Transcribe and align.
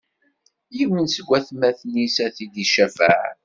Yiwen 0.75 1.07
seg 1.09 1.27
watmaten-is, 1.29 2.15
ad 2.25 2.31
t-id-icafeɛ. 2.35 3.23